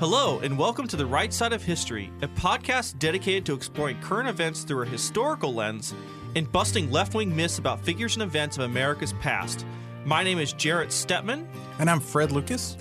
[0.00, 4.30] Hello, and welcome to The Right Side of History, a podcast dedicated to exploring current
[4.30, 5.92] events through a historical lens
[6.34, 9.66] and busting left wing myths about figures and events of America's past.
[10.06, 11.46] My name is Jarrett Stepman.
[11.78, 12.78] And I'm Fred Lucas.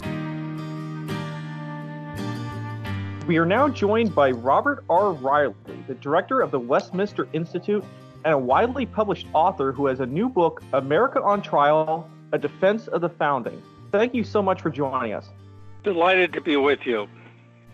[3.28, 5.12] We are now joined by Robert R.
[5.12, 7.84] Reilly, the director of the Westminster Institute
[8.24, 12.88] and a widely published author who has a new book, America on Trial A Defense
[12.88, 13.62] of the Founding.
[13.92, 15.28] Thank you so much for joining us.
[15.84, 17.08] Delighted to be with you.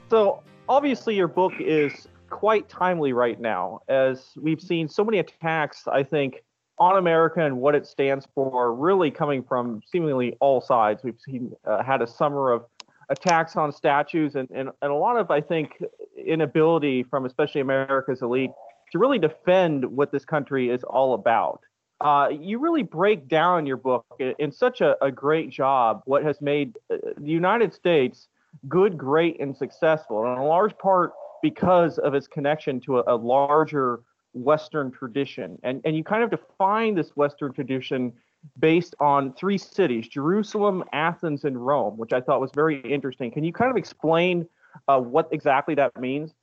[0.10, 5.88] So, obviously, your book is quite timely right now, as we've seen so many attacks,
[5.88, 6.44] I think,
[6.78, 11.04] on America and what it stands for, really coming from seemingly all sides.
[11.04, 12.66] We've seen uh, had a summer of
[13.10, 15.82] attacks on statues and, and, and a lot of, I think,
[16.18, 18.52] inability from especially America's elite
[18.92, 21.62] to really defend what this country is all about.
[22.02, 26.42] Uh, you really break down your book in such a, a great job what has
[26.42, 28.28] made uh, the United States
[28.68, 33.16] good, great, and successful, and in large part because of its connection to a, a
[33.16, 34.02] larger
[34.34, 35.58] Western tradition.
[35.64, 38.14] And, and you kind of define this Western tradition
[38.60, 43.32] based on three cities Jerusalem, Athens, and Rome, which I thought was very interesting.
[43.32, 44.48] Can you kind of explain
[44.88, 46.34] uh, what exactly that means?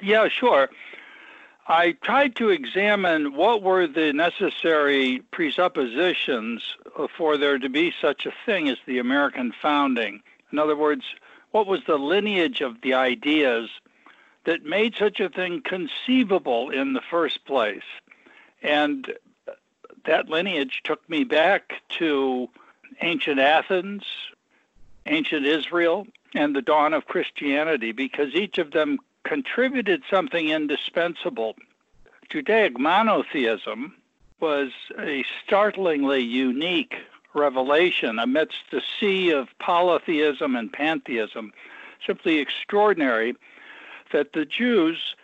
[0.00, 0.68] Yeah, sure.
[1.70, 6.62] I tried to examine what were the necessary presuppositions
[7.14, 10.22] for there to be such a thing as the American founding.
[10.50, 11.04] In other words,
[11.50, 13.68] what was the lineage of the ideas
[14.44, 17.82] that made such a thing conceivable in the first place?
[18.62, 19.12] And
[20.06, 22.48] that lineage took me back to
[23.02, 24.04] ancient Athens,
[25.04, 31.54] ancient Israel, and the dawn of Christianity because each of them contributed something indispensable.
[32.30, 33.94] Judaic monotheism
[34.40, 36.94] was a startlingly unique
[37.34, 41.52] revelation amidst the sea of polytheism and pantheism.
[42.06, 43.34] Simply extraordinary
[44.12, 45.16] that the Jews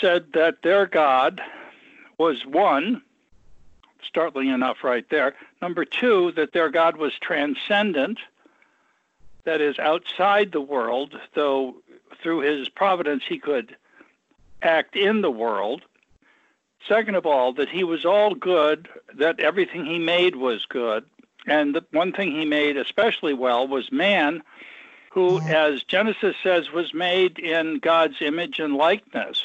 [0.00, 1.40] said that their God
[2.18, 3.02] was one,
[4.02, 5.34] startling enough right there.
[5.62, 8.18] Number two, that their God was transcendent,
[9.44, 11.76] that is outside the world, though
[12.22, 13.76] through his providence, he could
[14.62, 15.82] act in the world.
[16.88, 21.04] Second of all, that he was all good, that everything he made was good.
[21.46, 24.42] And the one thing he made especially well was man,
[25.10, 25.48] who, mm-hmm.
[25.48, 29.42] as Genesis says, was made in God's image and likeness.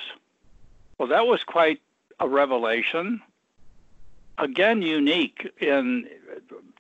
[0.98, 1.82] Well, that was quite
[2.20, 3.22] a revelation.
[4.38, 6.08] Again, unique in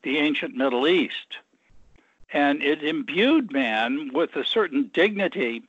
[0.03, 1.38] the ancient Middle East.
[2.34, 5.63] And it imbued man with a certain dignity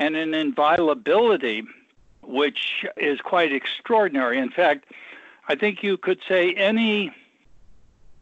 [0.00, 1.62] and an inviolability
[2.22, 4.38] which is quite extraordinary.
[4.38, 4.86] In fact,
[5.46, 7.12] I think you could say any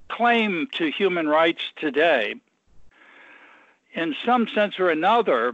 [0.08, 2.34] claim to human rights today,
[3.92, 5.52] in some sense or another,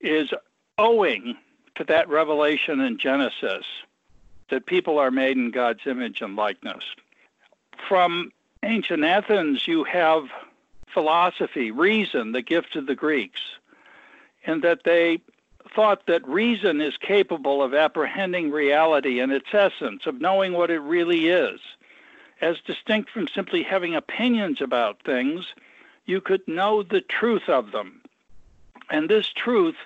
[0.00, 0.30] is
[0.76, 1.36] owing
[1.76, 3.64] to that revelation in Genesis
[4.50, 6.84] that people are made in God's image and likeness.
[7.88, 8.32] From
[8.62, 10.24] ancient Athens, you have
[10.92, 13.40] philosophy, reason, the gift of the Greeks,
[14.44, 15.20] in that they
[15.74, 20.80] thought that reason is capable of apprehending reality in its essence, of knowing what it
[20.80, 21.60] really is.
[22.40, 25.54] As distinct from simply having opinions about things,
[26.04, 28.02] you could know the truth of them.
[28.90, 29.76] And this truth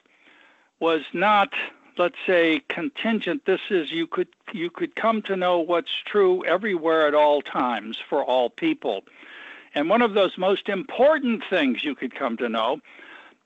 [0.81, 1.53] was not,
[1.97, 3.45] let's say, contingent.
[3.45, 7.99] This is you could you could come to know what's true everywhere at all times
[8.09, 9.05] for all people.
[9.75, 12.81] And one of those most important things you could come to know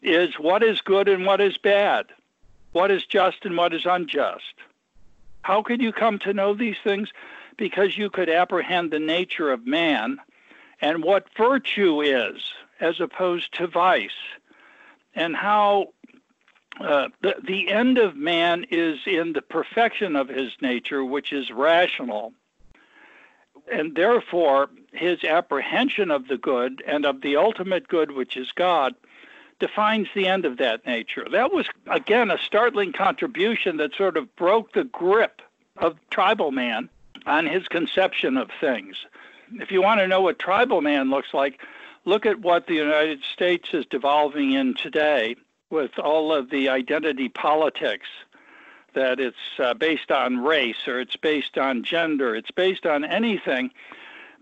[0.01, 2.07] is what is good and what is bad
[2.73, 4.55] what is just and what is unjust.
[5.43, 7.11] How could you come to know these things?
[7.57, 10.19] Because you could apprehend the nature of man
[10.81, 14.11] and what virtue is as opposed to vice,
[15.15, 15.87] and how
[16.81, 21.53] uh, the, the end of man is in the perfection of his nature, which is
[21.53, 22.33] rational.
[23.71, 28.95] And therefore, his apprehension of the good and of the ultimate good, which is God,
[29.63, 31.25] defines the end of that nature.
[31.31, 35.41] That was, again, a startling contribution that sort of broke the grip
[35.77, 36.89] of tribal man
[37.27, 38.97] on his conception of things.
[39.53, 41.61] If you want to know what tribal man looks like,
[42.05, 45.37] look at what the United States is devolving in today
[45.71, 48.09] with all of the identity politics
[48.95, 53.71] that it's uh, based on race or it's based on gender, it's based on anything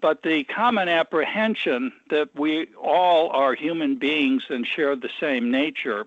[0.00, 6.06] but the common apprehension that we all are human beings and share the same nature,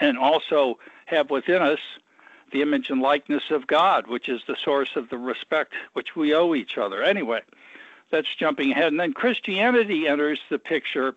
[0.00, 1.78] and also have within us
[2.52, 6.34] the image and likeness of God, which is the source of the respect which we
[6.34, 7.02] owe each other.
[7.02, 7.40] Anyway,
[8.10, 8.88] that's jumping ahead.
[8.88, 11.14] And then Christianity enters the picture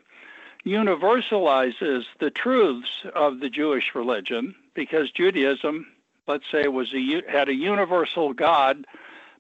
[0.66, 5.86] universalizes the truths of the Jewish religion because Judaism,
[6.28, 8.86] let's say, was a, had a universal God,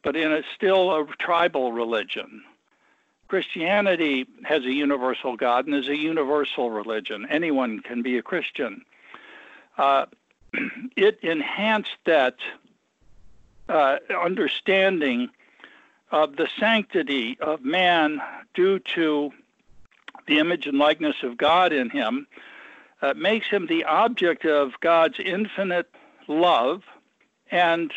[0.06, 2.44] but in a still a tribal religion.
[3.28, 7.26] Christianity has a universal God and is a universal religion.
[7.28, 8.86] Anyone can be a Christian.
[9.80, 10.06] Uh,
[10.96, 12.36] it enhanced that
[13.68, 15.32] uh, understanding
[16.12, 18.22] of the sanctity of man
[18.54, 19.32] due to
[20.28, 22.28] the image and likeness of God in him,
[23.02, 25.90] uh, makes him the object of God's infinite
[26.28, 26.84] love
[27.50, 27.92] and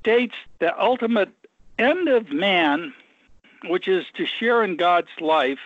[0.00, 1.30] states the ultimate
[1.78, 2.92] end of man,
[3.66, 5.58] which is to share in God's life,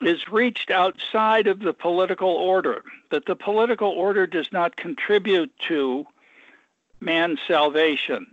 [0.00, 6.06] is reached outside of the political order, that the political order does not contribute to
[7.00, 8.26] man's salvation.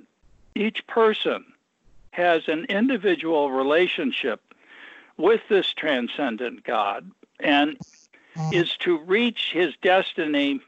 [0.55, 1.45] Each person
[2.11, 4.41] has an individual relationship
[5.17, 7.09] with this transcendent God
[7.39, 7.77] and
[8.35, 8.53] mm-hmm.
[8.53, 10.59] is to reach his destiny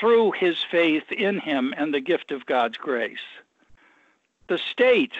[0.00, 3.18] through his faith in him and the gift of God's grace.
[4.48, 5.12] The state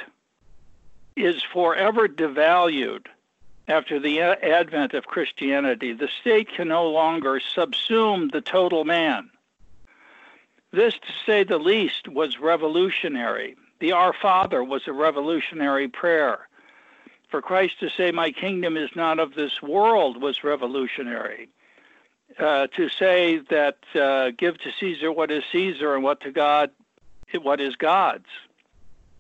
[1.17, 3.07] is forever devalued
[3.69, 5.93] after the advent of Christianity.
[5.93, 9.31] The state can no longer subsume the total man.
[10.73, 13.57] This, to say the least, was revolutionary.
[13.81, 16.49] The Our Father was a revolutionary prayer.
[17.29, 21.49] For Christ to say, My kingdom is not of this world, was revolutionary.
[22.39, 26.71] Uh, to say that uh, give to Caesar what is Caesar and what to God,
[27.41, 28.27] what is God's,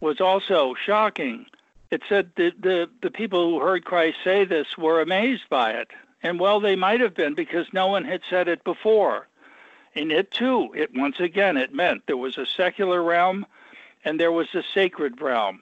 [0.00, 1.46] was also shocking.
[1.90, 5.90] It said that the, the people who heard Christ say this were amazed by it.
[6.22, 9.28] And well, they might have been because no one had said it before.
[9.94, 13.46] And it too, it once again, it meant there was a secular realm
[14.04, 15.60] and there was a sacred realm.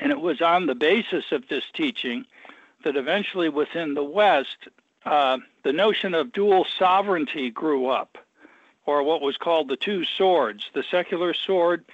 [0.00, 2.26] And it was on the basis of this teaching
[2.84, 4.68] that eventually within the West,
[5.04, 8.18] uh, the notion of dual sovereignty grew up,
[8.86, 11.84] or what was called the two swords, the secular sword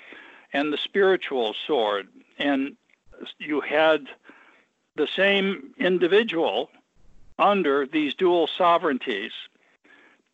[0.52, 2.08] and the spiritual sword.
[2.38, 2.76] And
[3.38, 4.06] you had
[4.96, 6.70] the same individual
[7.38, 9.32] under these dual sovereignties.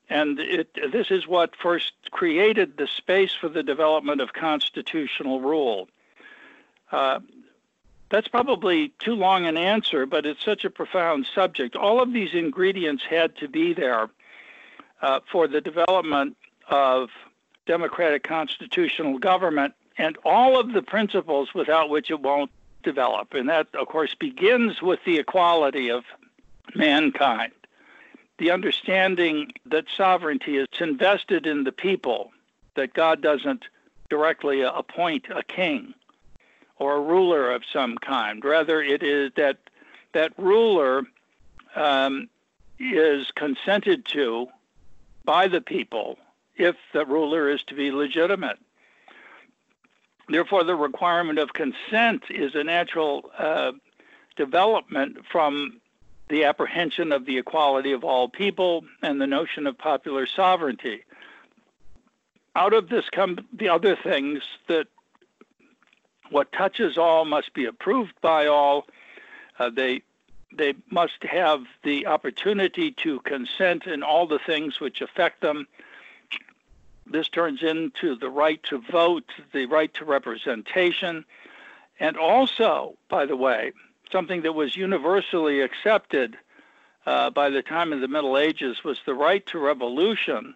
[0.08, 5.88] And it, this is what first created the space for the development of constitutional rule.
[6.92, 7.20] Uh,
[8.08, 11.74] that's probably too long an answer, but it's such a profound subject.
[11.74, 14.08] All of these ingredients had to be there
[15.02, 16.36] uh, for the development
[16.68, 17.10] of
[17.66, 22.50] democratic constitutional government and all of the principles without which it won't
[22.86, 23.34] develop.
[23.34, 26.04] And that, of course, begins with the equality of
[26.74, 27.52] mankind.
[28.38, 32.30] The understanding that sovereignty is invested in the people,
[32.76, 33.64] that God doesn't
[34.08, 35.94] directly appoint a king
[36.78, 38.44] or a ruler of some kind.
[38.44, 39.58] Rather, it is that
[40.12, 41.02] that ruler
[41.74, 42.28] um,
[42.78, 44.46] is consented to
[45.24, 46.18] by the people
[46.56, 48.58] if the ruler is to be legitimate.
[50.28, 53.72] Therefore, the requirement of consent is a natural uh,
[54.36, 55.80] development from
[56.28, 61.04] the apprehension of the equality of all people and the notion of popular sovereignty.
[62.56, 64.88] Out of this come the other things that
[66.30, 68.86] what touches all must be approved by all.
[69.58, 70.02] Uh, they
[70.52, 75.66] they must have the opportunity to consent in all the things which affect them.
[77.06, 81.24] This turns into the right to vote, the right to representation,
[82.00, 83.72] and also, by the way,
[84.10, 86.36] something that was universally accepted
[87.06, 90.54] uh, by the time of the Middle Ages was the right to revolution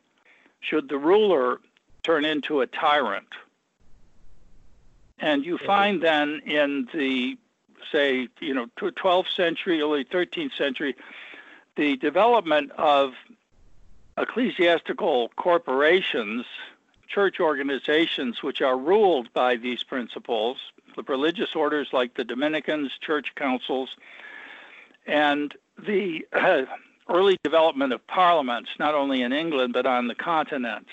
[0.60, 1.60] should the ruler
[2.02, 3.28] turn into a tyrant.
[5.18, 7.36] And you find then in the,
[7.92, 10.96] say, you know, 12th century, early 13th century,
[11.76, 13.12] the development of
[14.20, 16.44] ecclesiastical corporations,
[17.08, 20.58] church organizations, which are ruled by these principles,
[20.96, 23.96] the religious orders like the Dominicans, church councils,
[25.06, 26.62] and the uh,
[27.08, 30.86] early development of parliaments, not only in England but on the continent.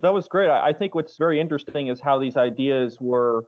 [0.00, 0.50] That was great.
[0.50, 3.46] I think what's very interesting is how these ideas were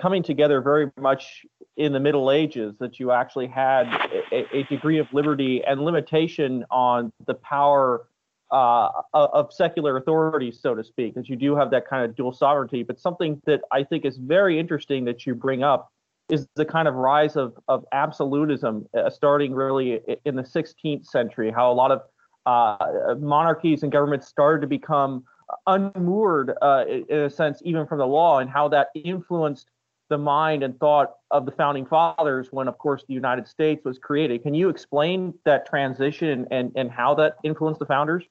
[0.00, 1.44] coming together very much
[1.76, 3.86] in the Middle Ages, that you actually had
[4.32, 8.06] a, a degree of liberty and limitation on the power
[8.52, 12.32] uh, of secular authorities, so to speak, that you do have that kind of dual
[12.32, 12.82] sovereignty.
[12.82, 15.90] But something that I think is very interesting that you bring up
[16.28, 21.50] is the kind of rise of, of absolutism, uh, starting really in the 16th century,
[21.50, 22.02] how a lot of
[22.46, 25.24] uh, monarchies and governments started to become
[25.66, 29.68] unmoored uh, in a sense, even from the law, and how that influenced
[30.08, 33.98] the mind and thought of the founding fathers when, of course, the United States was
[33.98, 34.42] created.
[34.42, 38.24] Can you explain that transition and, and how that influenced the founders?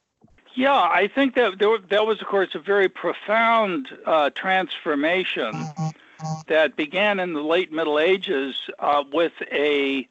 [0.60, 5.54] Yeah, I think that there, that was, of course, a very profound uh, transformation
[6.50, 10.06] that began in the late Middle Ages uh, with a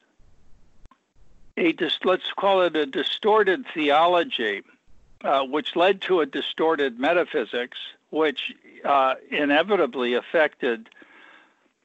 [1.59, 4.63] a let's call it a distorted theology,
[5.23, 7.77] uh, which led to a distorted metaphysics,
[8.09, 8.55] which
[8.87, 10.89] uh, inevitably affected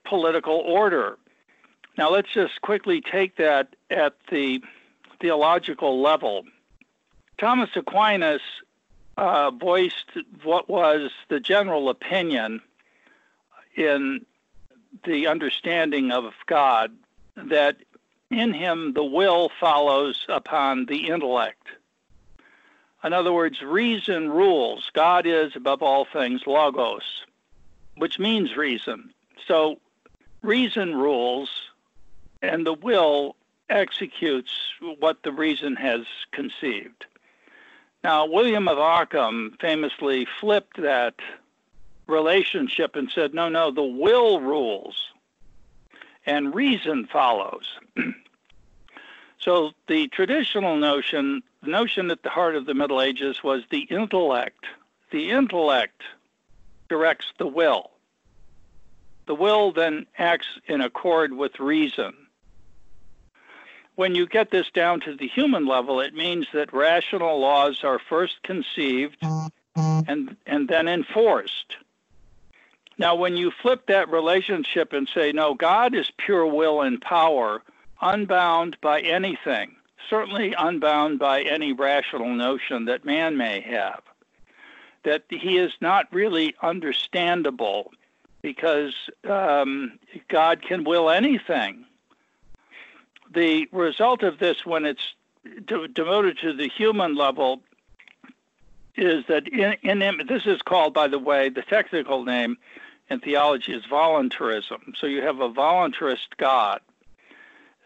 [0.06, 1.18] political order.
[1.98, 4.62] Now, let's just quickly take that at the
[5.20, 6.46] theological level.
[7.38, 8.42] Thomas Aquinas
[9.18, 10.12] uh, voiced
[10.44, 12.62] what was the general opinion
[13.76, 14.26] in
[15.06, 16.92] the understanding of God
[17.36, 17.78] that
[18.30, 21.68] in him the will follows upon the intellect.
[23.04, 24.90] In other words, reason rules.
[24.94, 27.24] God is, above all things, logos,
[27.98, 29.14] which means reason.
[29.46, 29.80] So
[30.42, 31.50] reason rules,
[32.42, 33.36] and the will
[33.70, 34.52] executes
[35.00, 37.06] what the reason has conceived.
[38.04, 41.16] Now, William of Ockham famously flipped that
[42.08, 45.14] relationship and said, no, no, the will rules
[46.26, 47.80] and reason follows.
[49.38, 53.84] so the traditional notion, the notion at the heart of the Middle Ages was the
[53.84, 54.66] intellect.
[55.12, 56.02] The intellect
[56.90, 57.92] directs the will.
[59.28, 62.14] The will then acts in accord with reason.
[63.96, 68.00] When you get this down to the human level, it means that rational laws are
[68.00, 69.18] first conceived
[69.76, 71.78] and, and then enforced.
[72.98, 77.62] Now, when you flip that relationship and say, no, God is pure will and power,
[78.02, 79.76] unbound by anything,
[80.10, 84.02] certainly unbound by any rational notion that man may have,
[85.04, 87.92] that he is not really understandable
[88.42, 88.94] because
[89.30, 91.86] um, God can will anything.
[93.34, 95.14] The result of this, when it's
[95.66, 97.62] de- devoted to the human level,
[98.96, 102.58] is that in, in this is called, by the way, the technical name
[103.10, 104.94] in theology is voluntarism.
[104.98, 106.80] So you have a voluntarist God.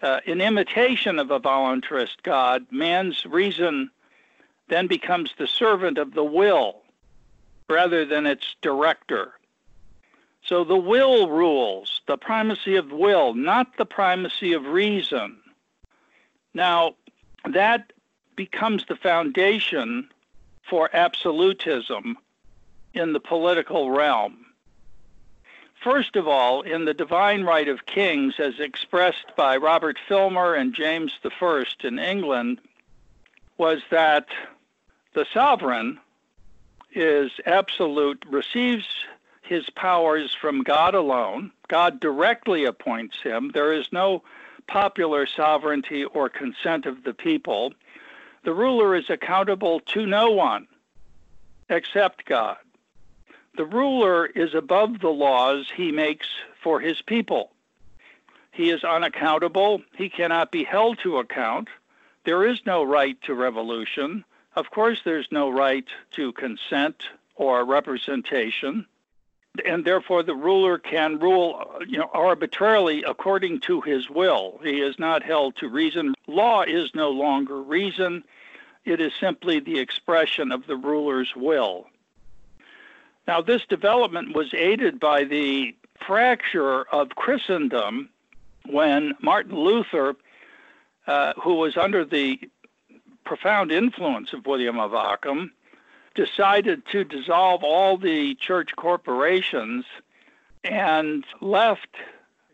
[0.01, 3.89] Uh, in imitation of a voluntarist God, man's reason
[4.67, 6.81] then becomes the servant of the will
[7.69, 9.33] rather than its director.
[10.47, 15.37] So the will rules, the primacy of will, not the primacy of reason.
[16.53, 16.95] Now,
[17.43, 17.91] that
[18.37, 20.09] becomes the foundation
[20.69, 22.17] for absolutism
[22.93, 24.45] in the political realm.
[25.83, 30.73] First of all, in the Divine Right of Kings, as expressed by Robert Filmer and
[30.73, 32.61] James I in England,
[33.57, 34.27] was that
[35.13, 35.99] the sovereign
[36.93, 38.87] is absolute, receives
[39.47, 41.51] his powers from God alone.
[41.67, 43.51] God directly appoints him.
[43.53, 44.23] There is no
[44.67, 47.73] popular sovereignty or consent of the people.
[48.43, 50.67] The ruler is accountable to no one
[51.69, 52.57] except God.
[53.55, 56.27] The ruler is above the laws he makes
[56.61, 57.51] for his people.
[58.51, 59.81] He is unaccountable.
[59.95, 61.69] He cannot be held to account.
[62.23, 64.25] There is no right to revolution.
[64.55, 67.03] Of course, there's no right to consent
[67.35, 68.85] or representation
[69.65, 74.59] and therefore the ruler can rule you know arbitrarily according to his will.
[74.63, 76.13] He is not held to reason.
[76.27, 78.23] Law is no longer reason.
[78.85, 81.87] It is simply the expression of the ruler's will.
[83.27, 88.09] Now this development was aided by the fracture of christendom
[88.65, 90.15] when martin luther
[91.07, 92.39] uh, who was under the
[93.25, 95.51] profound influence of william of ockham
[96.17, 99.85] decided to dissolve all the church corporations
[100.63, 101.95] and left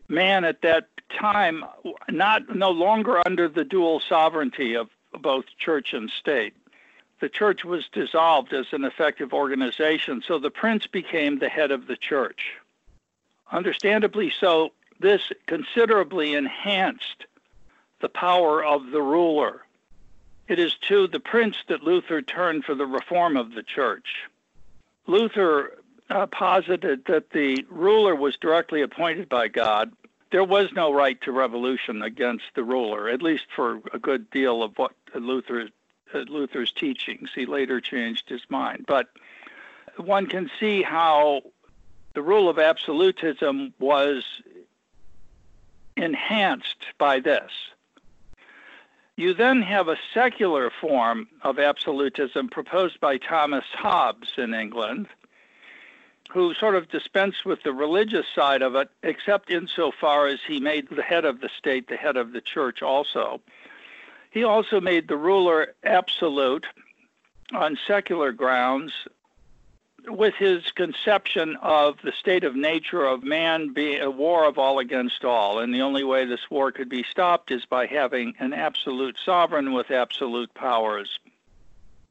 [0.06, 1.64] man at that time
[2.10, 4.90] not no longer under the dual sovereignty of
[5.20, 6.54] both church and state.
[7.20, 11.86] The church was dissolved as an effective organization, so the prince became the head of
[11.86, 12.56] the church.
[13.50, 17.24] Understandably so, this considerably enhanced
[18.00, 19.63] the power of the ruler.
[20.46, 24.28] It is to the prince that Luther turned for the reform of the church.
[25.06, 25.78] Luther
[26.10, 29.92] uh, posited that the ruler was directly appointed by God.
[30.30, 34.62] There was no right to revolution against the ruler, at least for a good deal
[34.62, 35.68] of what Luther,
[36.14, 37.30] uh, Luther's teachings.
[37.34, 38.84] He later changed his mind.
[38.86, 39.08] But
[39.96, 41.42] one can see how
[42.14, 44.24] the rule of absolutism was
[45.96, 47.50] enhanced by this.
[49.16, 55.08] You then have a secular form of absolutism proposed by Thomas Hobbes in England.
[56.34, 60.88] who sort of dispensed with the religious side of it, except insofar as he made
[60.88, 63.40] the head of the state the head of the church also.
[64.30, 66.66] He also made the ruler absolute
[67.52, 68.92] on secular grounds
[70.06, 74.78] with his conception of the state of nature of man being a war of all
[74.78, 75.58] against all.
[75.58, 79.72] And the only way this war could be stopped is by having an absolute sovereign
[79.72, 81.18] with absolute powers,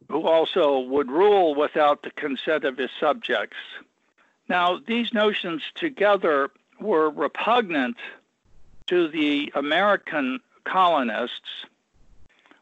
[0.09, 3.57] who also would rule without the consent of his subjects.
[4.49, 7.97] Now, these notions together were repugnant
[8.87, 11.65] to the American colonists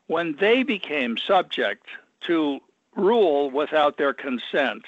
[0.08, 1.88] when they became subject
[2.22, 2.60] to
[2.96, 4.86] rule without their consent.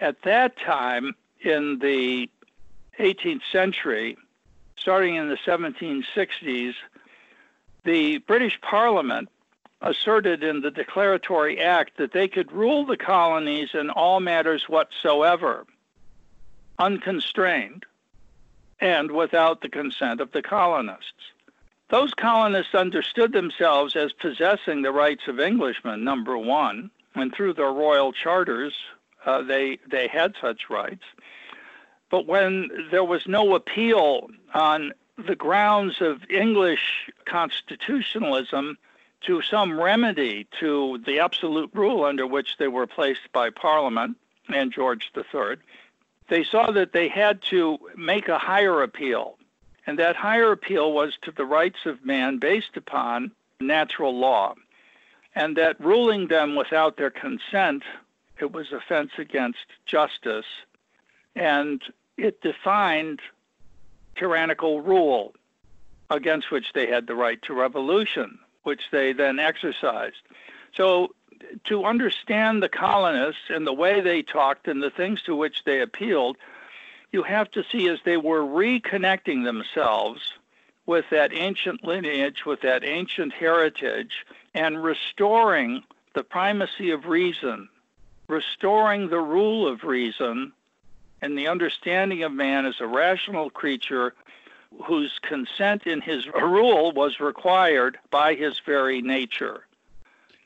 [0.00, 2.28] At that time, in the
[2.98, 4.16] 18th century,
[4.76, 6.74] starting in the 1760s,
[7.84, 9.28] the British Parliament
[9.80, 15.66] asserted in the Declaratory Act that they could rule the colonies in all matters whatsoever,
[16.78, 17.84] unconstrained,
[18.80, 21.32] and without the consent of the colonists.
[21.88, 27.72] Those colonists understood themselves as possessing the rights of Englishmen, number one, and through their
[27.72, 28.74] royal charters,
[29.26, 31.04] uh, they they had such rights.
[32.10, 38.78] But when there was no appeal on the grounds of English constitutionalism
[39.22, 44.16] to some remedy to the absolute rule under which they were placed by Parliament
[44.48, 45.56] and George III,
[46.28, 49.36] they saw that they had to make a higher appeal.
[49.86, 54.54] And that higher appeal was to the rights of man based upon natural law.
[55.34, 57.82] And that ruling them without their consent
[58.40, 60.46] it was offense against justice,
[61.34, 61.82] and
[62.16, 63.20] it defined
[64.16, 65.34] tyrannical rule
[66.10, 70.22] against which they had the right to revolution, which they then exercised.
[70.74, 71.14] So,
[71.64, 75.80] to understand the colonists and the way they talked and the things to which they
[75.80, 76.36] appealed,
[77.12, 80.32] you have to see as they were reconnecting themselves
[80.86, 84.24] with that ancient lineage, with that ancient heritage,
[84.54, 85.82] and restoring
[86.14, 87.68] the primacy of reason
[88.28, 90.52] restoring the rule of reason
[91.22, 94.14] and the understanding of man as a rational creature
[94.84, 99.66] whose consent in his rule was required by his very nature.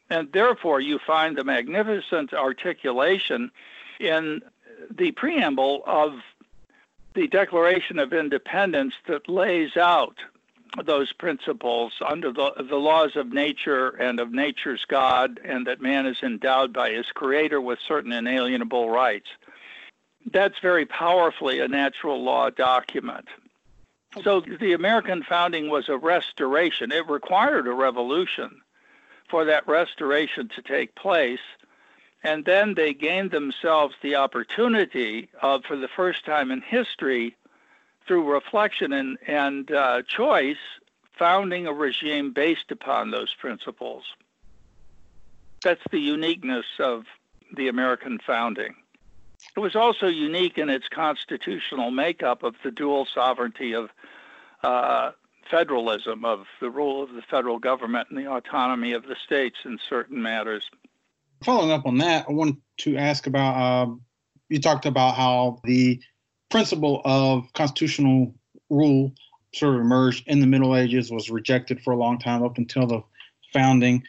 [0.09, 3.51] And therefore, you find the magnificent articulation
[3.99, 4.43] in
[4.91, 6.21] the preamble of
[7.15, 10.17] the Declaration of Independence that lays out
[10.85, 16.07] those principles under the, the laws of nature and of nature's God, and that man
[16.07, 19.29] is endowed by his creator with certain inalienable rights.
[20.33, 23.27] That's very powerfully a natural law document.
[24.23, 26.93] So the American founding was a restoration.
[26.93, 28.61] It required a revolution
[29.29, 31.41] for that restoration to take place.
[32.23, 37.37] And then they gained themselves the opportunity of, for the first time in history,
[38.11, 40.57] through reflection and, and uh, choice,
[41.17, 44.03] founding a regime based upon those principles.
[45.63, 47.05] That's the uniqueness of
[47.55, 48.75] the American founding.
[49.57, 53.91] It was also unique in its constitutional makeup of the dual sovereignty of
[54.65, 55.13] uh,
[55.49, 59.79] federalism, of the rule of the federal government and the autonomy of the states in
[59.89, 60.69] certain matters.
[61.45, 63.93] Following up on that, I wanted to ask about uh,
[64.49, 66.03] you talked about how the
[66.51, 68.35] principle of constitutional
[68.69, 69.13] rule
[69.55, 72.87] sort of emerged in the Middle Ages, was rejected for a long time up until
[72.87, 73.03] the
[73.53, 74.03] founding.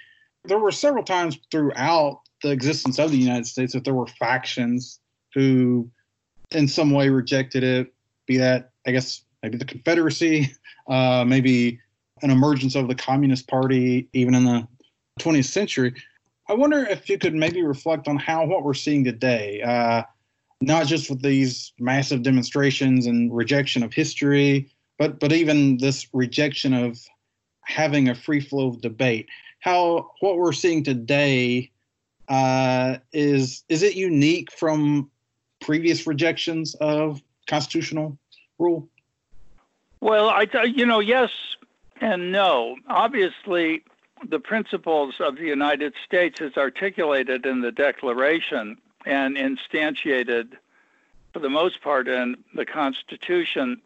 [0.45, 4.99] There were several times throughout the existence of the United States that there were factions
[5.33, 5.89] who,
[6.51, 7.93] in some way, rejected it,
[8.27, 10.51] be that, I guess, maybe the Confederacy,
[10.87, 11.79] uh, maybe
[12.21, 14.67] an emergence of the Communist Party, even in the
[15.19, 15.93] 20th century.
[16.47, 19.61] I wonder if you could maybe reflect on how what we're seeing today.
[19.61, 20.03] Uh,
[20.61, 26.73] not just with these massive demonstrations and rejection of history, but but even this rejection
[26.73, 26.99] of
[27.65, 29.27] having a free flow of debate.
[29.59, 31.71] How what we're seeing today
[32.29, 35.09] uh, is is it unique from
[35.59, 38.17] previous rejections of constitutional
[38.59, 38.87] rule?
[39.99, 41.31] Well, I you know yes
[41.99, 42.75] and no.
[42.87, 43.83] Obviously,
[44.27, 50.57] the principles of the United States as articulated in the Declaration and instantiated
[51.33, 53.81] for the most part in the Constitution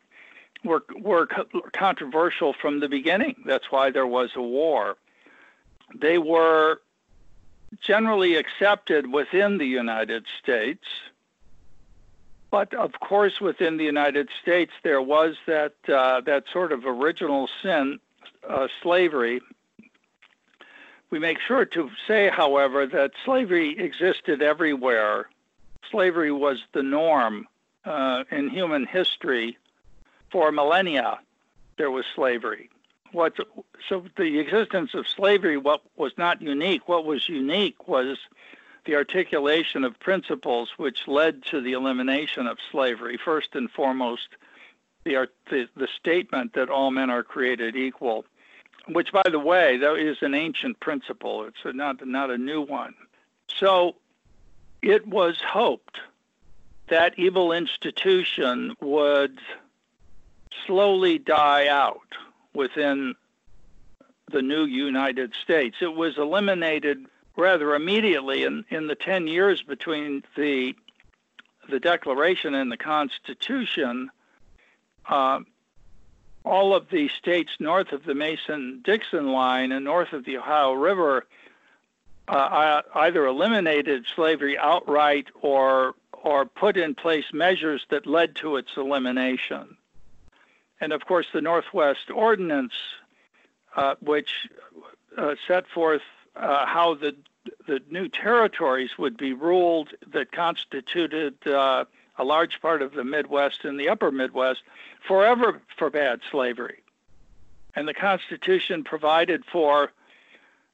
[0.63, 1.27] were, were
[1.73, 3.35] controversial from the beginning.
[3.45, 4.97] That's why there was a war.
[5.93, 6.81] They were
[7.81, 10.85] generally accepted within the United States.
[12.49, 17.49] But of course, within the United States, there was that uh, that sort of original
[17.61, 17.99] sin,
[18.47, 19.41] uh, slavery,
[21.15, 25.29] we make sure to say, however, that slavery existed everywhere
[25.89, 27.47] slavery was the norm
[27.85, 29.57] uh, in human history
[30.29, 31.19] for millennia.
[31.77, 32.69] There was slavery.
[33.13, 33.37] What,
[33.87, 38.17] so the existence of slavery, what was not unique, what was unique was
[38.83, 43.17] the articulation of principles which led to the elimination of slavery.
[43.23, 44.27] First and foremost,
[45.05, 48.25] the, the, the statement that all men are created equal,
[48.87, 51.45] which, by the way, that is an ancient principle.
[51.45, 52.93] It's not not a new one.
[53.47, 53.95] So,
[54.81, 55.99] it was hoped
[56.87, 59.39] that evil institution would
[60.65, 61.99] slowly die out
[62.53, 63.15] within
[64.31, 65.77] the new United States.
[65.81, 67.05] It was eliminated
[67.37, 70.75] rather immediately in, in the 10 years between the
[71.67, 74.11] the Declaration and the Constitution.
[75.09, 75.39] Uh,
[76.45, 81.25] all of the states north of the Mason-Dixon line and north of the Ohio River
[82.27, 88.71] uh, either eliminated slavery outright or or put in place measures that led to its
[88.77, 89.77] elimination.
[90.81, 92.73] And of course, the Northwest Ordinance,
[93.75, 94.31] uh, which
[95.15, 96.01] uh, set forth
[96.35, 97.15] uh, how the
[97.67, 101.85] the new territories would be ruled that constituted uh,
[102.17, 104.63] a large part of the Midwest and the Upper Midwest,
[105.07, 106.83] forever forbade slavery.
[107.75, 109.91] And the Constitution provided for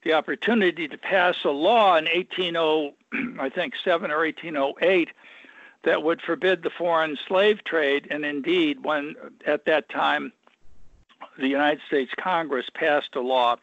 [0.04, 2.96] the opportunity to pass a law in 180,
[3.40, 5.10] I think, 7 or 1808
[5.84, 8.08] that would forbid the foreign slave trade.
[8.12, 10.32] And indeed, when at that time
[11.38, 13.58] the United States Congress passed a law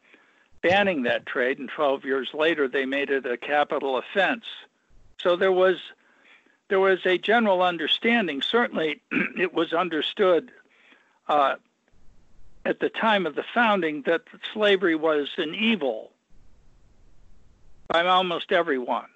[0.62, 4.44] banning that trade, and 12 years later they made it a capital offense.
[5.20, 5.76] So there was
[6.68, 8.42] there was a general understanding.
[8.42, 9.00] Certainly,
[9.38, 10.50] it was understood
[11.28, 11.56] uh,
[12.64, 16.10] at the time of the founding that slavery was an evil
[17.88, 19.08] by almost everyone.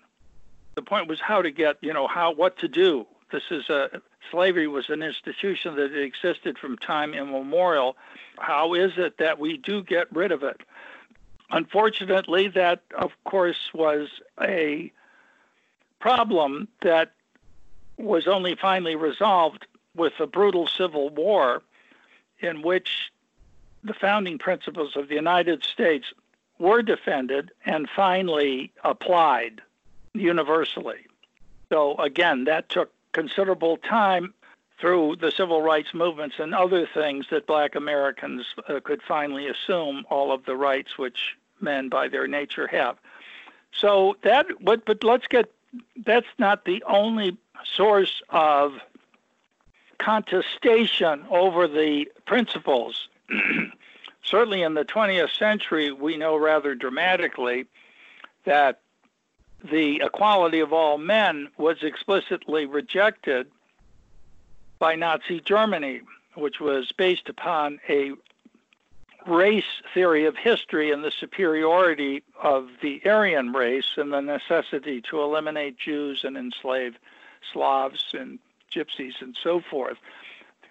[0.75, 3.07] The point was how to get, you know, how what to do.
[3.31, 7.97] This is a slavery was an institution that existed from time immemorial.
[8.39, 10.61] How is it that we do get rid of it?
[11.51, 14.09] Unfortunately, that of course was
[14.41, 14.91] a
[16.01, 17.13] problem that
[17.99, 21.63] was only finally resolved with a brutal civil war
[22.41, 23.13] in which
[23.85, 26.13] the founding principles of the United States
[26.59, 29.61] were defended and finally applied
[30.15, 31.07] universally.
[31.71, 34.35] So, again, that took considerable time
[34.79, 40.05] through the civil rights movements and other things that black Americans uh, could finally assume
[40.11, 42.97] all of the rights which men by their nature have.
[43.73, 45.51] So that but but let's get
[46.05, 48.75] that's not the only source of
[49.99, 53.09] contestation over the principles.
[54.25, 57.67] Certainly in the 20th century, we know rather dramatically
[58.45, 58.81] that
[59.65, 63.49] the equality of all men was explicitly rejected
[64.79, 66.01] by Nazi Germany,
[66.35, 68.13] which was based upon a
[69.27, 75.21] race theory of history and the superiority of the Aryan race and the necessity to
[75.21, 76.97] eliminate Jews and enslave
[77.53, 78.39] Slavs and
[78.73, 79.99] Gypsies and so forth.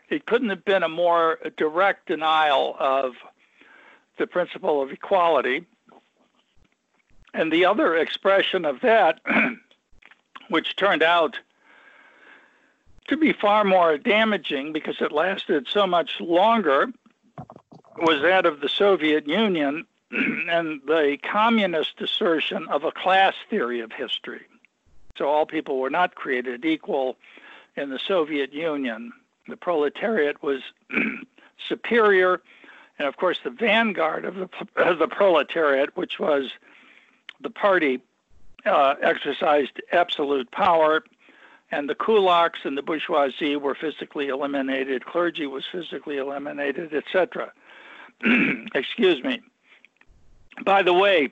[0.09, 3.13] It couldn't have been a more direct denial of
[4.17, 5.65] the principle of equality.
[7.33, 9.21] And the other expression of that,
[10.49, 11.39] which turned out
[13.07, 16.87] to be far more damaging because it lasted so much longer,
[17.97, 23.91] was that of the Soviet Union and the communist assertion of a class theory of
[23.91, 24.41] history.
[25.17, 27.17] So all people were not created equal
[27.75, 29.11] in the Soviet Union.
[29.47, 30.61] The proletariat was
[31.67, 32.41] superior
[33.01, 36.51] and of course the vanguard of the, of the proletariat, which was
[37.41, 37.99] the party,
[38.65, 41.03] uh, exercised absolute power,
[41.71, 47.51] and the kulaks and the bourgeoisie were physically eliminated, clergy was physically eliminated, etc.
[48.75, 49.41] Excuse me.
[50.63, 51.29] By the way,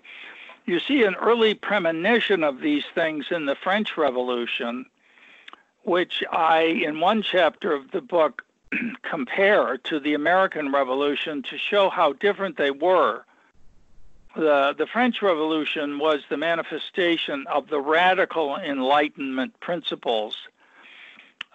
[0.70, 4.86] you see an early premonition of these things in the French Revolution,
[5.84, 8.46] which I, in one chapter of the book,
[9.02, 13.26] compare to the American Revolution to show how different they were.
[14.36, 20.38] The, the French Revolution was the manifestation of the radical Enlightenment principles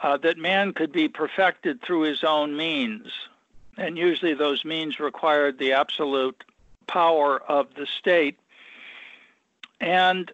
[0.02, 3.12] uh, that man could be perfected through his own means.
[3.78, 6.42] And usually those means required the absolute
[6.88, 8.38] power of the state
[9.84, 10.32] and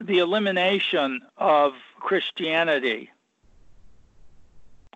[0.00, 3.10] the elimination of Christianity.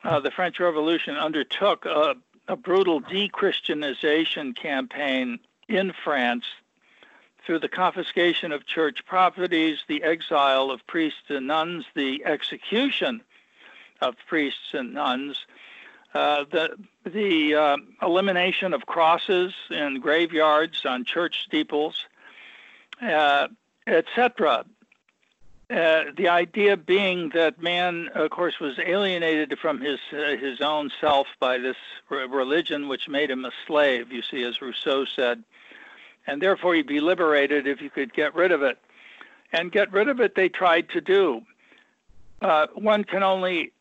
[0.05, 2.15] Uh, the French Revolution undertook a,
[2.47, 6.45] a brutal de-Christianization campaign in France
[7.45, 13.21] through the confiscation of church properties, the exile of priests and nuns, the execution
[14.01, 15.45] of priests and nuns,
[16.15, 22.07] uh, the the uh, elimination of crosses in graveyards on church steeples,
[23.03, 23.49] uh,
[23.88, 24.64] etc.
[25.70, 30.90] Uh, the idea being that man, of course, was alienated from his uh, his own
[31.01, 31.77] self by this
[32.09, 34.11] religion, which made him a slave.
[34.11, 35.42] You see, as Rousseau said,
[36.27, 38.79] and therefore he'd be liberated if you could get rid of it.
[39.53, 41.42] And get rid of it, they tried to do.
[42.40, 43.72] Uh, one can only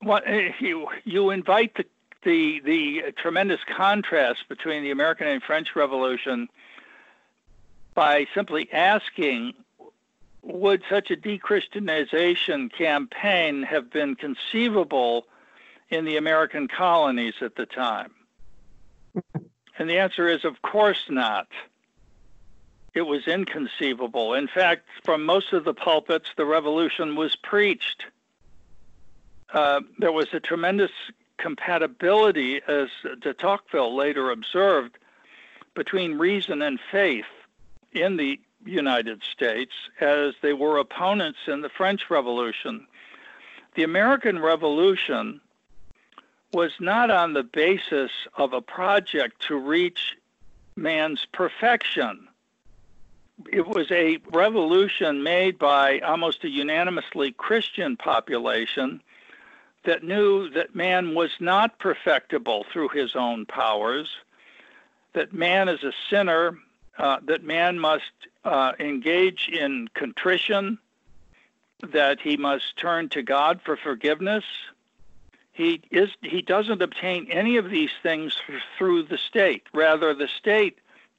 [0.00, 0.24] what,
[0.60, 1.84] you you invite the,
[2.22, 6.48] the the tremendous contrast between the American and French Revolution
[7.94, 9.54] by simply asking
[10.42, 15.26] would such a dechristianization campaign have been conceivable
[15.88, 18.10] in the American colonies at the time?
[19.78, 21.48] And the answer is, of course not.
[22.94, 24.34] It was inconceivable.
[24.34, 28.04] In fact, from most of the pulpits, the revolution was preached.
[29.52, 30.92] Uh, there was a tremendous
[31.38, 32.88] compatibility, as
[33.20, 34.96] de Tocqueville later observed,
[35.74, 37.24] between reason and faith
[37.94, 42.86] in the United States as they were opponents in the French Revolution.
[43.74, 45.40] The American Revolution
[46.52, 50.16] was not on the basis of a project to reach
[50.76, 52.28] man's perfection.
[53.50, 59.02] It was a revolution made by almost a unanimously Christian population
[59.84, 64.08] that knew that man was not perfectible through his own powers,
[65.12, 66.56] that man is a sinner,
[66.98, 68.12] uh, that man must
[68.44, 70.78] uh, engage in contrition,
[71.92, 74.44] that he must turn to God for forgiveness,
[75.52, 78.36] he is he doesn't obtain any of these things
[78.76, 79.62] through the state.
[79.72, 80.78] Rather, the state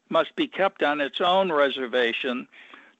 [0.09, 2.47] must be kept on its own reservation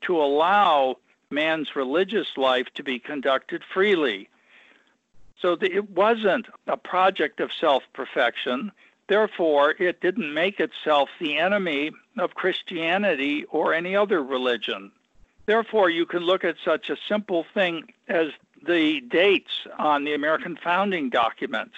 [0.02, 0.98] to allow
[1.30, 4.30] man's religious life to be conducted freely.
[5.42, 8.72] So the, it wasn't a project of self-perfection.
[9.08, 14.92] Therefore, it didn't make itself the enemy of Christianity or any other religion.
[15.46, 18.30] Therefore, you can look at such a simple thing as
[18.66, 21.76] the dates on the American founding documents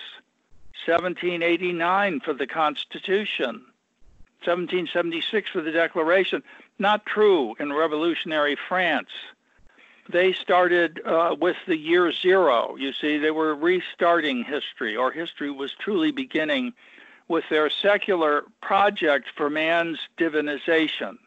[0.85, 3.65] 1789 for the Constitution,
[4.45, 6.43] 1776 for the Declaration.
[6.79, 9.09] Not true in revolutionary France.
[10.09, 12.77] They started uh, with the year zero.
[12.77, 16.73] You see, they were restarting history, or history was truly beginning
[17.27, 21.17] with their secular project for man's divinization.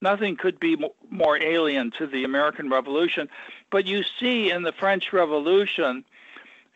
[0.00, 0.76] Nothing could be
[1.10, 3.28] more alien to the American Revolution.
[3.70, 6.04] But you see in the French Revolution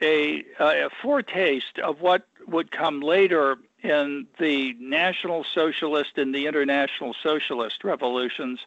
[0.00, 7.14] a, a foretaste of what would come later in the National Socialist and the International
[7.22, 8.60] Socialist revolutions,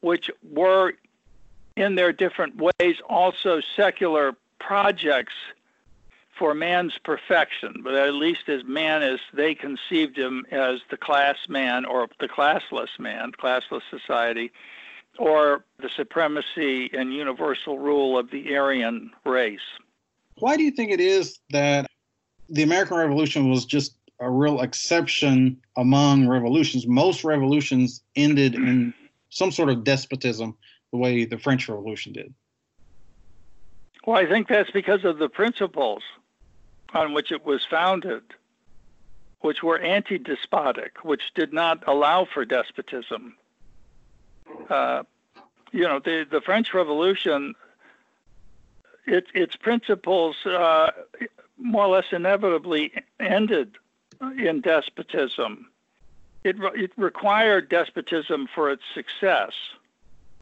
[0.00, 0.94] which were
[1.76, 5.34] in their different ways also secular projects
[6.40, 11.36] for man's perfection, but at least as man as they conceived him as the class
[11.50, 14.50] man or the classless man, classless society,
[15.18, 19.60] or the supremacy and universal rule of the Aryan race.
[20.38, 21.86] Why do you think it is that
[22.48, 26.86] the American Revolution was just a real exception among revolutions?
[26.86, 28.94] Most revolutions ended in
[29.28, 30.56] some sort of despotism,
[30.90, 32.32] the way the French Revolution did.
[34.06, 36.02] Well, I think that's because of the principles
[36.94, 38.22] on which it was founded,
[39.40, 43.34] which were anti despotic, which did not allow for despotism.
[44.68, 45.02] Uh,
[45.72, 47.54] you know, the, the French Revolution,
[49.06, 50.90] it, its principles uh,
[51.58, 53.76] more or less inevitably ended
[54.38, 55.68] in despotism.
[56.42, 59.52] It, it required despotism for its success.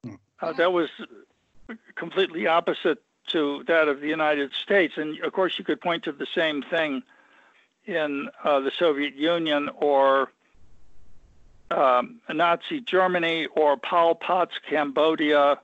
[0.03, 0.15] Hmm.
[0.41, 0.89] Uh, that was
[1.97, 4.95] completely opposite to that of the United States.
[4.97, 7.03] And of course, you could point to the same thing
[7.85, 10.31] in uh, the Soviet Union or
[11.71, 15.59] um, Nazi Germany or Pol Pot's Cambodia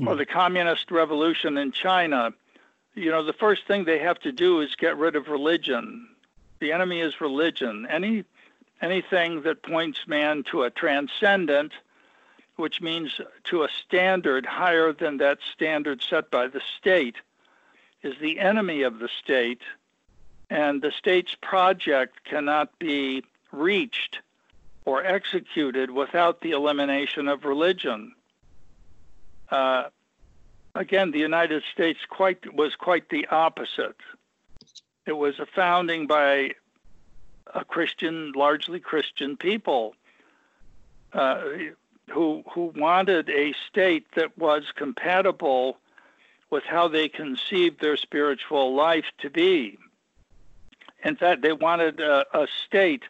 [0.00, 0.06] mm.
[0.06, 0.18] or hmm.
[0.18, 2.30] the Communist Revolution in China.
[2.94, 6.08] You know, the first thing they have to do is get rid of religion.
[6.60, 7.86] The enemy is religion.
[7.90, 8.24] Any
[8.80, 11.72] anything that points man to a transcendent
[12.56, 17.16] which means to a standard higher than that standard set by the state,
[18.02, 19.62] is the enemy of the state,
[20.50, 24.18] and the state's project cannot be reached
[24.84, 28.12] or executed without the elimination of religion.
[29.50, 29.84] Uh,
[30.74, 33.96] again, the United States quite was quite the opposite.
[35.06, 36.52] It was a founding by
[37.54, 39.94] a Christian, largely Christian people
[41.12, 41.42] uh,
[42.10, 45.78] who who wanted a state that was compatible
[46.50, 49.78] with how they conceived their spiritual life to be.
[51.02, 53.02] In fact, they wanted a, a state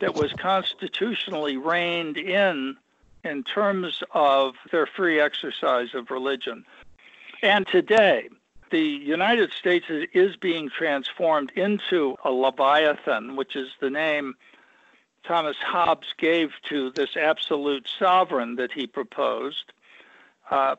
[0.00, 2.76] that was constitutionally reined in
[3.24, 6.64] in terms of their free exercise of religion.
[7.42, 8.28] And today,
[8.70, 14.34] the United States is being transformed into a Leviathan, which is the name
[15.26, 19.72] Thomas Hobbes gave to this absolute sovereign that he proposed.
[20.50, 20.76] Uh,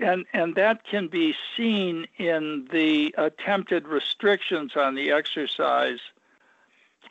[0.00, 6.00] and, and that can be seen in the attempted restrictions on the exercise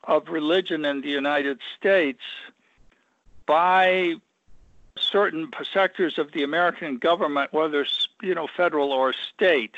[0.06, 2.22] of religion in the United States
[3.46, 4.16] by
[4.98, 7.86] certain sectors of the American government, whether
[8.22, 9.76] you know federal or state.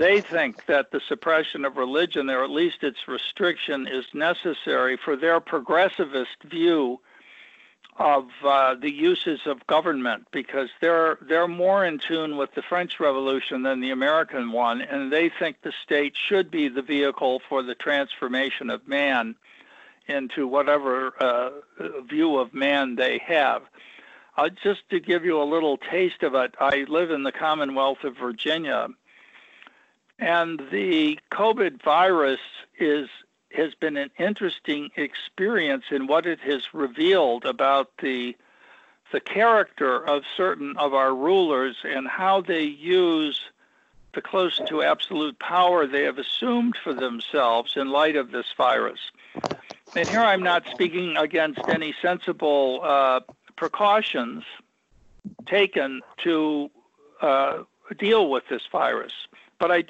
[0.00, 5.14] They think that the suppression of religion, or at least its restriction, is necessary for
[5.14, 7.00] their progressivist view
[7.98, 12.98] of uh, the uses of government because they're they're more in tune with the French
[12.98, 17.62] Revolution than the American one, and they think the state should be the vehicle for
[17.62, 19.34] the transformation of man
[20.06, 21.50] into whatever uh,
[22.08, 23.64] view of man they have.
[24.38, 28.04] Uh, just to give you a little taste of it, I live in the Commonwealth
[28.04, 28.88] of Virginia,
[30.20, 32.40] and the COVID virus
[32.78, 33.08] is
[33.52, 38.36] has been an interesting experience in what it has revealed about the
[39.12, 43.40] the character of certain of our rulers and how they use
[44.14, 49.00] the close to absolute power they have assumed for themselves in light of this virus.
[49.96, 53.20] And here I'm not speaking against any sensible uh,
[53.56, 54.44] precautions
[55.46, 56.70] taken to
[57.20, 57.62] uh,
[57.98, 59.12] deal with this virus,
[59.58, 59.84] but I,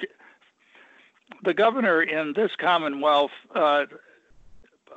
[1.43, 3.85] the governor in this Commonwealth uh,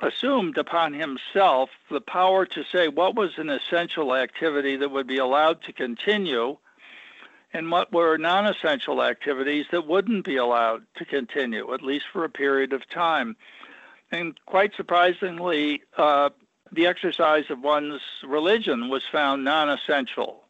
[0.01, 5.17] assumed upon himself the power to say what was an essential activity that would be
[5.17, 6.57] allowed to continue
[7.53, 12.25] and what were non essential activities that wouldn't be allowed to continue, at least for
[12.25, 13.35] a period of time.
[14.11, 16.31] And quite surprisingly, uh,
[16.71, 20.43] the exercise of one's religion was found non essential.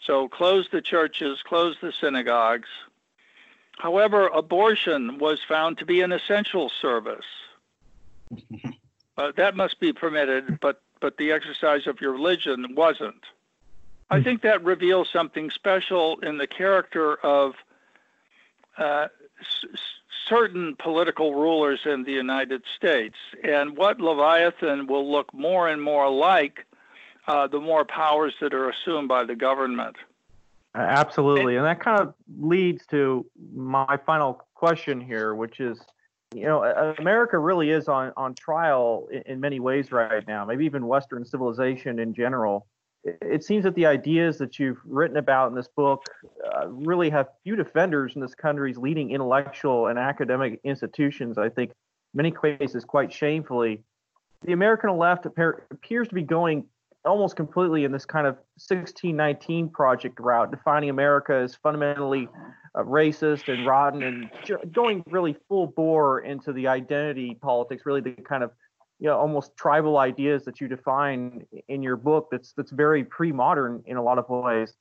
[0.00, 2.68] So close the churches, close the synagogues,
[3.78, 7.24] However, abortion was found to be an essential service.
[9.16, 13.24] uh, that must be permitted, but, but the exercise of your religion wasn't.
[14.10, 14.24] I hmm.
[14.24, 17.54] think that reveals something special in the character of
[18.76, 19.08] uh,
[19.40, 19.64] s-
[20.28, 23.16] certain political rulers in the United States.
[23.42, 26.66] And what Leviathan will look more and more like
[27.26, 29.96] uh, the more powers that are assumed by the government.
[30.74, 31.56] Absolutely.
[31.56, 35.80] And that kind of leads to my final question here, which is
[36.34, 36.62] you know,
[36.98, 41.24] America really is on, on trial in, in many ways right now, maybe even Western
[41.24, 42.66] civilization in general.
[43.02, 46.04] It, it seems that the ideas that you've written about in this book
[46.54, 51.36] uh, really have few defenders in this country's leading intellectual and academic institutions.
[51.36, 51.72] I think
[52.14, 53.82] many cases quite shamefully.
[54.44, 56.64] The American left appear, appears to be going
[57.04, 62.28] almost completely in this kind of 1619 project route, defining America as fundamentally
[62.74, 64.30] uh, racist and rotten, and
[64.72, 68.50] going really full bore into the identity politics, really the kind of
[68.98, 72.28] you know almost tribal ideas that you define in your book.
[72.30, 74.74] That's that's very pre-modern in a lot of ways.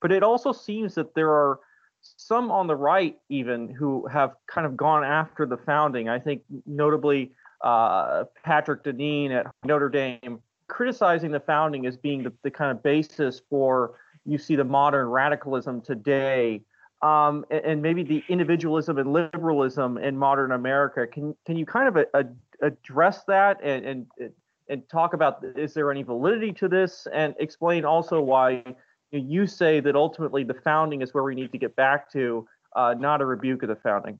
[0.00, 1.60] But it also seems that there are
[2.00, 6.08] some on the right even who have kind of gone after the founding.
[6.08, 12.32] I think notably uh, Patrick Deneen at Notre Dame criticizing the founding as being the,
[12.42, 16.60] the kind of basis for you see the modern radicalism today
[17.02, 21.06] um, and, maybe the individualism and liberalism in modern America.
[21.06, 22.24] Can can you kind of a, a
[22.60, 24.30] address that and, and
[24.68, 28.64] and talk about is there any validity to this and explain also why
[29.10, 32.94] you say that ultimately the founding is where we need to get back to, uh,
[32.98, 34.18] not a rebuke of the founding.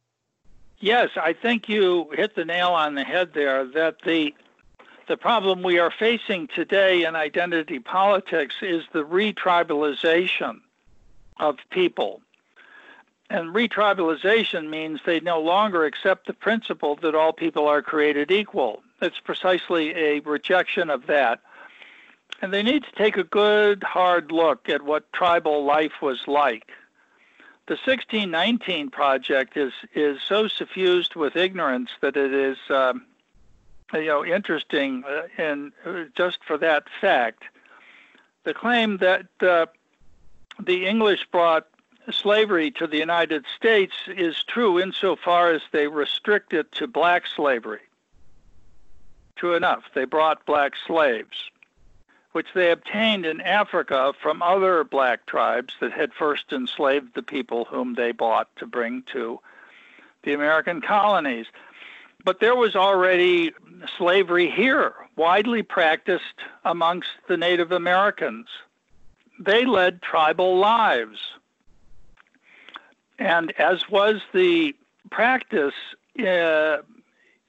[0.79, 3.67] Yes, I think you hit the nail on the head there.
[3.67, 4.33] That the
[5.09, 10.61] the problem we are facing today in identity politics is the retribalization
[11.41, 12.21] of people.
[13.31, 18.83] And retribalization means they no longer accept the principle that all people are created equal.
[19.01, 21.41] It's precisely a rejection of that.
[22.41, 26.71] And they need to take a good, hard look at what tribal life was like.
[27.67, 33.05] The 1619 project is, is so suffused with ignorance that it is um,
[33.95, 37.45] you know, interesting, uh, and uh, just for that fact,
[38.45, 39.67] the claim that uh,
[40.61, 41.67] the English brought
[42.11, 47.81] slavery to the United States is true insofar as they restrict it to black slavery.
[49.37, 51.51] True enough, they brought black slaves,
[52.33, 57.67] which they obtained in Africa from other black tribes that had first enslaved the people
[57.67, 59.39] whom they bought to bring to
[60.25, 61.47] the American colonies.
[62.25, 63.53] But there was already
[63.97, 66.25] slavery here, widely practiced
[66.65, 68.47] amongst the Native Americans.
[69.39, 71.19] They led tribal lives.
[73.19, 74.75] And as was the
[75.11, 75.75] practice
[76.19, 76.79] uh,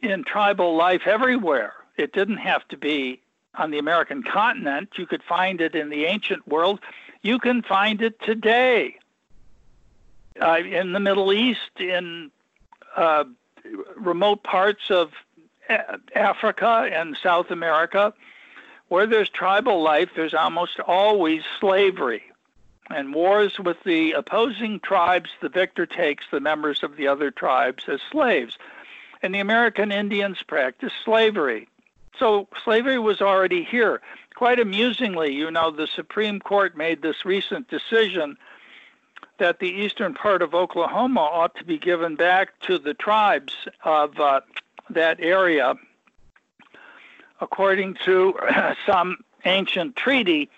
[0.02, 3.22] in tribal life everywhere, it didn't have to be
[3.56, 4.90] on the American continent.
[4.98, 6.80] You could find it in the ancient world.
[7.22, 8.96] You can find it today
[10.42, 12.32] uh, in the Middle East, in
[12.96, 13.26] uh,
[13.96, 15.12] remote parts of
[16.16, 18.14] Africa and South America,
[18.88, 22.24] where there's tribal life, there's almost always slavery.
[22.90, 27.84] And wars with the opposing tribes, the victor takes the members of the other tribes
[27.88, 28.58] as slaves.
[29.22, 31.68] And the American Indians practiced slavery.
[32.18, 34.02] So slavery was already here.
[34.36, 38.38] Quite amusingly, you know, the Supreme Court made this recent decision
[39.40, 44.20] that the eastern part of Oklahoma ought to be given back to the tribes of
[44.20, 44.42] uh,
[44.90, 45.76] that area
[47.42, 48.36] according to
[48.86, 50.50] some ancient treaty.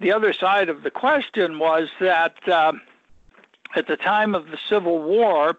[0.00, 2.72] The other side of the question was that uh,
[3.74, 5.58] at the time of the Civil War,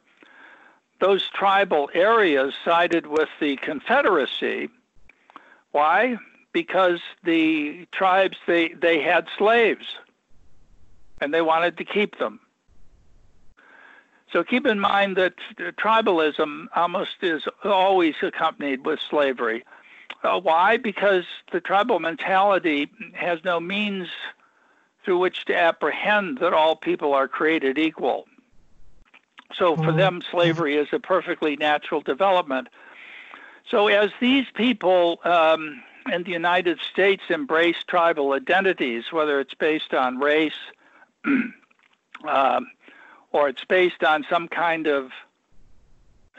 [1.00, 4.70] those tribal areas sided with the Confederacy.
[5.72, 6.18] Why?
[6.54, 9.86] Because the tribes they, they had slaves
[11.22, 12.40] and they wanted to keep them.
[14.32, 19.64] So keep in mind that tribalism almost is always accompanied with slavery.
[20.24, 20.78] Uh, why?
[20.78, 24.10] Because the tribal mentality has no means
[25.06, 28.28] through which to apprehend that all people are created equal.
[29.56, 29.98] So for mm-hmm.
[29.98, 32.68] them, slavery is a perfectly natural development.
[33.70, 39.94] So as these people um, in the United States embrace tribal identities, whether it's based
[39.94, 40.60] on race,
[42.28, 42.62] uh,
[43.32, 45.12] or it's based on some kind of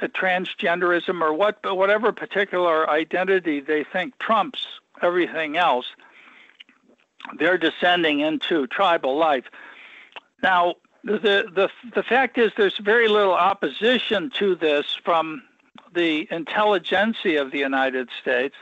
[0.02, 4.66] transgenderism or what, whatever particular identity they think trumps
[5.02, 5.86] everything else,
[7.38, 9.44] they're descending into tribal life.
[10.42, 10.74] Now,
[11.04, 15.42] the, the, the fact is there's very little opposition to this from
[15.94, 18.54] the intelligentsia of the United States,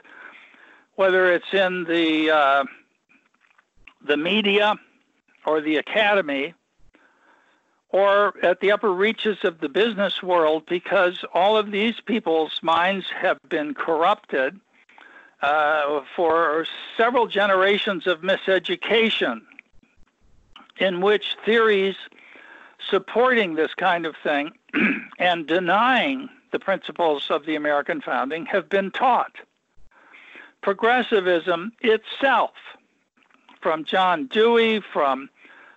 [0.94, 2.64] whether it's in the, uh,
[4.06, 4.76] the media
[5.46, 6.54] or the academy
[7.90, 13.06] or at the upper reaches of the business world because all of these people's minds
[13.10, 14.58] have been corrupted
[15.42, 16.66] uh, for
[16.96, 19.40] several generations of miseducation
[20.78, 21.96] in which theories
[22.90, 24.50] supporting this kind of thing
[25.18, 29.36] and denying the principles of the American founding have been taught.
[30.62, 32.52] Progressivism itself,
[33.60, 35.28] from John Dewey, from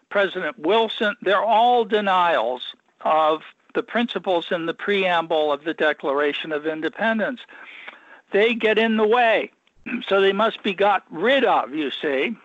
[0.10, 3.42] President Wilson, they're all denials of
[3.76, 7.42] the principles in the preamble of the Declaration of Independence.
[8.32, 9.52] They get in the way,
[10.08, 12.36] so they must be got rid of, you see.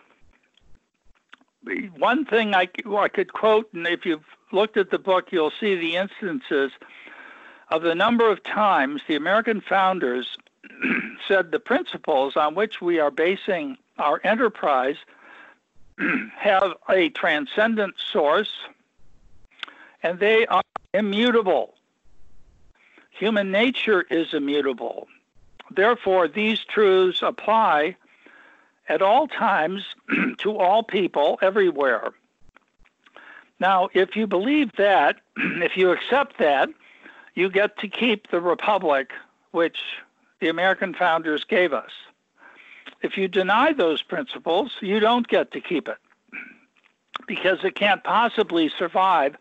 [1.97, 5.75] One thing I, I could quote, and if you've looked at the book, you'll see
[5.75, 6.73] the instances
[7.71, 10.37] of the number of times the American founders
[11.29, 14.97] said the principles on which we are basing our enterprise
[16.36, 18.51] have a transcendent source
[20.03, 21.74] and they are immutable.
[23.11, 25.09] Human nature is immutable.
[25.70, 27.97] Therefore, these truths apply
[28.88, 29.84] at all times
[30.38, 32.12] to all people everywhere.
[33.61, 36.68] Now, if you believe that, if you accept that,
[37.34, 39.12] you get to keep the republic
[39.53, 39.78] which
[40.40, 41.90] the American founders gave us.
[43.05, 45.98] If you deny those principles, you don't get to keep it
[47.26, 49.36] because it can't possibly survive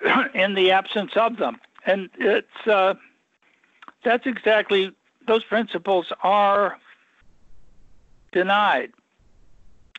[0.34, 1.58] in the absence of them.
[1.84, 2.94] And it's uh,
[4.02, 4.92] that's exactly
[5.26, 6.78] those principles are
[8.32, 8.92] denied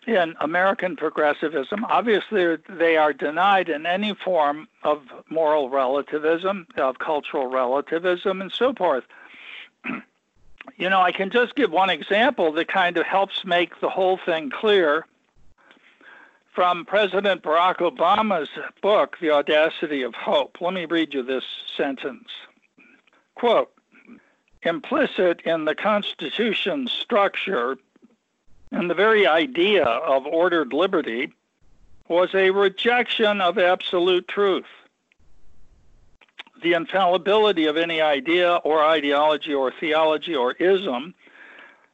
[0.07, 1.85] in American progressivism.
[1.85, 8.73] Obviously, they are denied in any form of moral relativism, of cultural relativism, and so
[8.73, 9.03] forth.
[10.77, 14.17] You know, I can just give one example that kind of helps make the whole
[14.17, 15.05] thing clear
[16.53, 18.49] from President Barack Obama's
[18.81, 20.57] book, The Audacity of Hope.
[20.61, 21.43] Let me read you this
[21.75, 22.29] sentence.
[23.35, 23.71] Quote,
[24.63, 27.77] implicit in the Constitution's structure
[28.71, 31.31] and the very idea of ordered liberty
[32.07, 34.65] was a rejection of absolute truth.
[36.61, 41.13] The infallibility of any idea or ideology or theology or ism,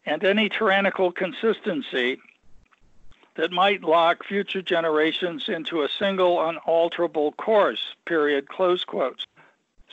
[0.06, 2.20] and any tyrannical consistency
[3.36, 9.26] that might lock future generations into a single unalterable course, period, close quotes.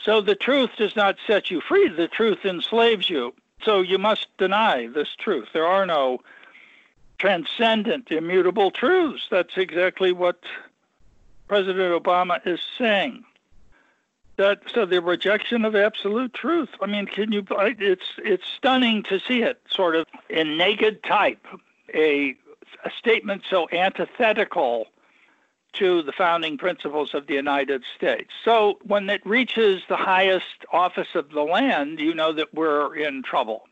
[0.03, 3.33] So the truth does not set you free, the truth enslaves you.
[3.63, 5.49] So you must deny this truth.
[5.53, 6.19] There are no
[7.17, 9.27] transcendent, immutable truths.
[9.29, 10.39] That's exactly what
[11.47, 13.25] President Obama is saying.
[14.39, 16.69] That so the rejection of absolute truth.
[16.81, 17.45] I mean, can you?
[17.49, 21.45] It's it's stunning to see it sort of in naked type.
[21.93, 22.37] A
[22.85, 24.87] a statement so antithetical
[25.73, 28.29] to the founding principles of the United States.
[28.45, 33.23] So when it reaches the highest office of the land, you know that we're in
[33.23, 33.67] trouble.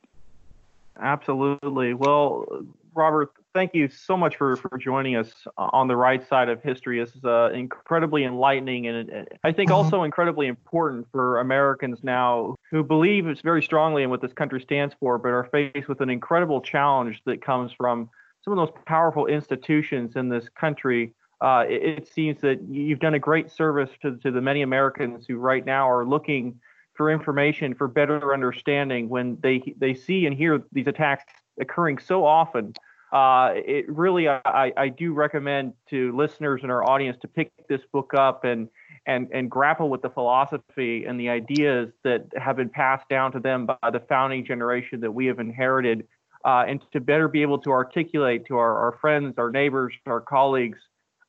[1.00, 1.94] Absolutely.
[1.94, 2.46] Well,
[2.94, 7.00] Robert, thank you so much for, for joining us on the right side of history.
[7.00, 9.78] This is uh, incredibly enlightening and I think mm-hmm.
[9.78, 14.94] also incredibly important for Americans now who believe very strongly in what this country stands
[15.00, 18.12] for, but are faced with an incredible challenge that comes from
[18.44, 23.14] some of those powerful institutions in this country uh, it, it, seems that you've done
[23.14, 26.60] a great service to, to the many Americans who right now are looking
[26.96, 32.26] for information for better understanding when they they see and hear these attacks occurring so
[32.26, 32.74] often.
[33.12, 37.82] Uh, it really, I, I do recommend to listeners and our audience to pick this
[37.92, 38.68] book up and
[39.06, 43.40] and and grapple with the philosophy and the ideas that have been passed down to
[43.40, 46.06] them by the founding generation that we have inherited,
[46.44, 50.20] uh, and to better be able to articulate to our, our friends, our neighbors, our
[50.20, 50.80] colleagues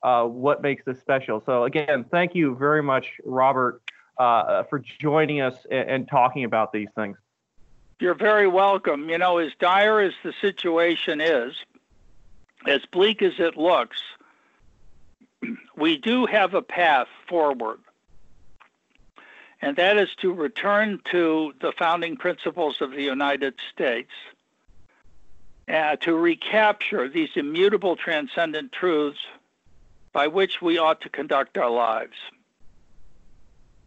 [0.02, 1.42] uh, what makes this special.
[1.44, 3.82] So again, thank you very much, Robert,
[4.18, 7.16] uh, for joining us and, and, talking about these things.
[8.00, 9.08] You're very welcome.
[9.08, 11.54] You know, as dire as the situation is,
[12.66, 14.00] as bleak as it looks,
[15.76, 17.80] we do have a path forward.
[19.60, 24.12] And that is to return to the founding principles of the United States,
[25.68, 29.18] uh, to recapture these immutable transcendent truths
[30.12, 32.16] by which we ought to conduct our lives.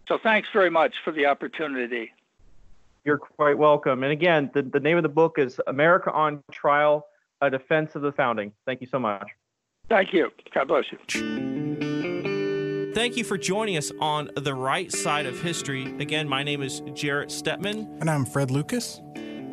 [0.07, 2.12] So thanks very much for the opportunity.
[3.06, 4.04] You're quite welcome.
[4.04, 7.06] And again, the, the name of the book is America on Trial
[7.41, 8.52] A Defense of the Founding.
[8.66, 9.28] Thank you so much.
[9.89, 10.30] Thank you.
[10.54, 10.97] God bless you.
[12.93, 15.86] Thank you for joining us on The Right Side of History.
[15.99, 17.99] Again, my name is Jarrett Stepman.
[18.02, 19.02] And I'm Fred Lucas.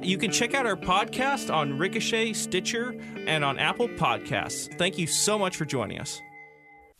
[0.02, 2.94] You can check out our podcast on Ricochet, Stitcher,
[3.26, 4.76] and on Apple Podcasts.
[4.76, 6.20] Thank you so much for joining us.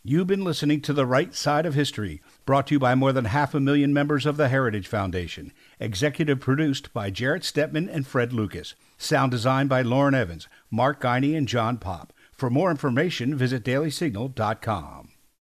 [0.04, 3.24] You've been listening to The Right Side of History, brought to you by more than
[3.24, 5.52] half a million members of the Heritage Foundation.
[5.80, 8.74] Executive produced by Jarrett Stepman and Fred Lucas.
[8.96, 12.12] Sound designed by Lauren Evans, Mark Geiny, and John Popp.
[12.30, 15.08] For more information, visit dailysignal.com.